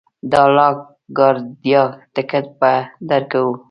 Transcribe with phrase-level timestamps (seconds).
[0.31, 0.67] د لا
[1.17, 1.81] ګارډیا
[2.15, 2.73] ټکټ به
[3.09, 3.51] درکړو.